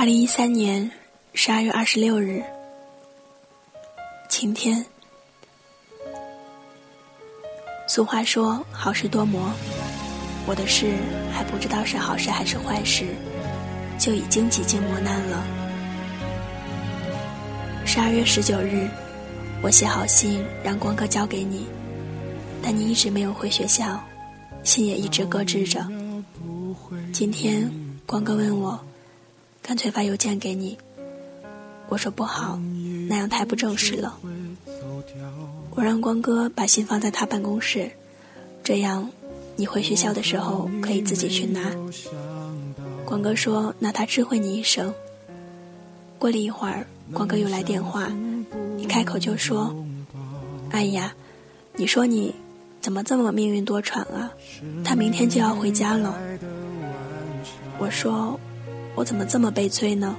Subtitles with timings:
[0.00, 0.90] 二零一三年
[1.34, 2.42] 十二月二十六日，
[4.30, 4.82] 晴天。
[7.86, 9.52] 俗话说好事多磨，
[10.46, 10.94] 我的事
[11.30, 13.14] 还不知道是好事还是坏事，
[13.98, 15.44] 就已经几经磨难了。
[17.84, 18.88] 十二月十九日，
[19.60, 21.66] 我写好信让光哥交给你，
[22.62, 24.02] 但你一直没有回学校，
[24.62, 25.86] 信也一直搁置着。
[27.12, 27.70] 今天
[28.06, 28.82] 光哥问我。
[29.62, 30.76] 干脆发邮件给你。
[31.88, 32.58] 我说不好，
[33.08, 34.16] 那样太不正式了。
[35.70, 37.90] 我让光哥把信放在他办公室，
[38.62, 39.10] 这样
[39.56, 41.60] 你回学校的时候可以自己去拿。
[43.04, 44.94] 光哥说：“那他知会你一声。”
[46.16, 48.08] 过了一会儿，光哥又来电话，
[48.78, 49.74] 一开口就说
[50.70, 51.12] ：“哎呀，
[51.74, 52.32] 你说你
[52.80, 54.30] 怎么这么命运多舛啊？
[54.84, 56.16] 他明天就要回家了。”
[57.78, 58.38] 我说。
[59.00, 60.14] 我怎么这么悲催呢？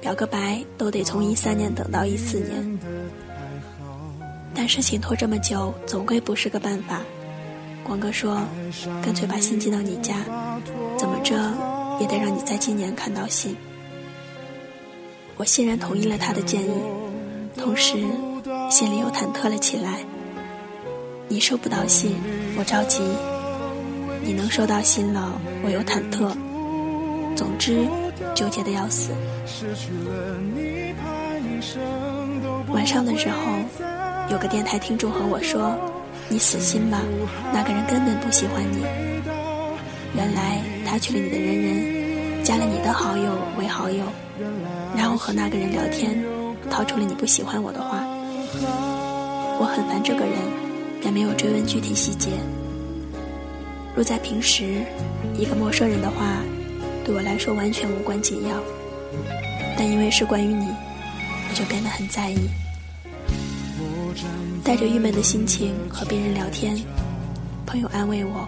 [0.00, 2.78] 表个白都得从一三年等到一四年，
[4.54, 7.02] 但事情拖这么久，总归不是个办法。
[7.84, 8.40] 光哥说，
[9.02, 10.24] 干脆把信寄到你家，
[10.96, 11.34] 怎么着
[12.00, 13.54] 也得让你在今年看到信。
[15.36, 16.72] 我欣然同意了他的建议，
[17.58, 17.98] 同时
[18.70, 19.98] 心里又忐忑了起来。
[21.28, 22.16] 你收不到信，
[22.56, 23.02] 我着急；
[24.24, 26.34] 你能收到信了，我又忐忑。
[27.38, 27.86] 总之，
[28.34, 29.12] 纠结的要死。
[32.72, 33.36] 晚上的时候，
[34.28, 35.78] 有个电台听众和我说
[36.28, 36.98] ：“你死心吧，
[37.54, 38.82] 那个人根本不喜欢你。”
[40.18, 44.02] 原来他去了你的人人，加了你的好友为好友，
[44.96, 46.20] 然后和那个人聊天，
[46.68, 48.04] 掏出了你不喜欢我的话。
[49.60, 50.34] 我很烦这个人，
[51.00, 52.30] 便没有追问具体细节。
[53.94, 54.82] 若在平时，
[55.36, 56.42] 一个陌生人的话。
[57.08, 58.54] 对我来说完全无关紧要，
[59.78, 62.50] 但因为是关于你，我就变得很在意。
[64.62, 66.78] 带着郁闷的心情和别人聊天，
[67.64, 68.46] 朋友安慰我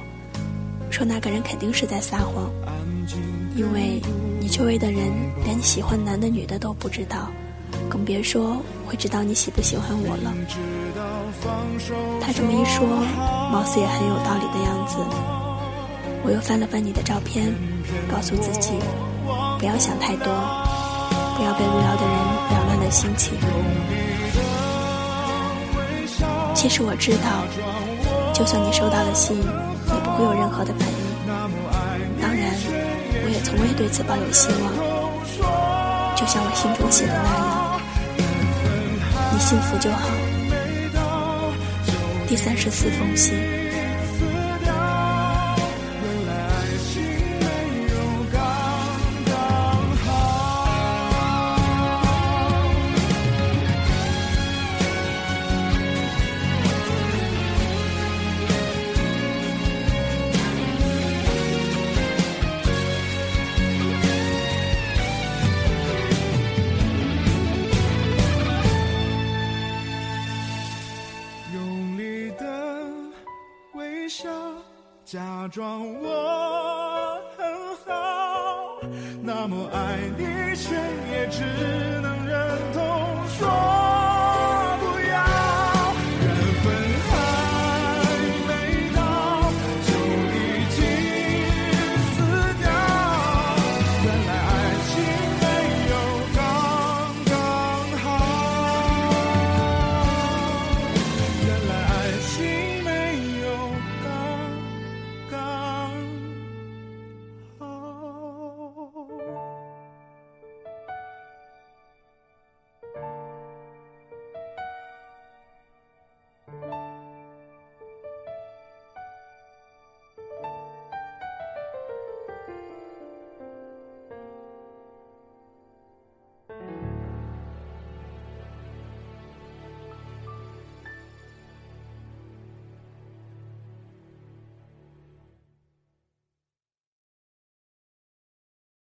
[0.91, 2.53] 说：“那个人肯定是在撒谎，
[3.56, 3.99] 因为
[4.38, 5.10] 你周围的人
[5.43, 7.31] 连你喜欢男的女的都不知道，
[7.88, 10.34] 更别说会知道你喜不喜欢我了。”
[12.20, 12.87] 他这么一说，
[13.50, 15.50] 貌似也很有道理的样子。
[16.22, 17.53] 我又翻了翻你的照片，
[18.10, 18.72] 告诉自己
[19.58, 20.26] 不要想太多，
[21.36, 22.14] 不要被无聊的人
[22.53, 23.32] 扰乱了心情。
[26.54, 27.44] 其实我知道，
[28.34, 30.94] 就算你收到了信，也不会有任何的反应。
[32.20, 32.52] 当然，
[33.25, 34.72] 我也从未对此抱有希望。
[36.16, 37.81] 就像我信中写的那样，
[39.32, 40.10] 你幸福就好。
[42.28, 43.59] 第三十四封信。
[75.12, 77.44] 假装我很
[77.84, 78.81] 好
[79.21, 80.72] 那么爱你却
[81.10, 81.43] 也只
[82.00, 83.89] 能忍痛说。